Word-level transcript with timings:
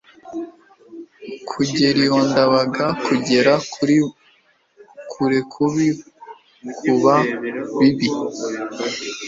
kugera 1.49 1.99
iwa 2.07 2.21
ndabaga 2.29 2.85
kugera 3.05 3.53
kure 5.11 5.39
kubi, 5.51 5.87
kuba 6.79 7.15
bibi 7.77 8.09